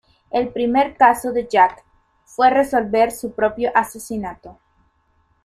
[0.31, 1.85] El primer caso de Jack
[2.25, 4.57] fue resolver su propio asesinato.